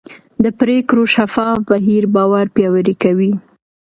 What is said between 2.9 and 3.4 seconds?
کوي